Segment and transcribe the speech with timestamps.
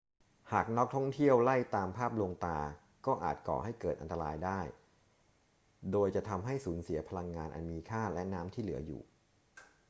[0.51, 2.57] หากนักท่องเที่ยวไล่ตามภาพลวงตา
[3.05, 4.59] ก็อาจก่อให้เกิดอันตรายได้
[5.91, 9.01] โดยจะทำให้สูญเสียพลังงานอันมีค่าและน้ำที่เหลืออยู่